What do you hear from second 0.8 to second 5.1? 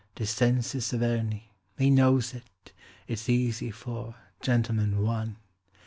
Averni he knows it; It's easy for "Gentleman,